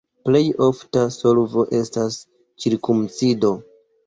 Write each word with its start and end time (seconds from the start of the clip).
Plej 0.27 0.39
ofta 0.67 1.03
solvo 1.15 1.67
estas 1.81 2.17
cirkumcido. 2.65 3.55